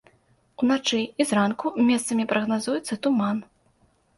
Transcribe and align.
Уначы 0.61 1.01
і 1.19 1.27
зранку 1.31 1.73
месцамі 1.91 2.27
прагназуецца 2.33 2.93
туман. 3.05 3.37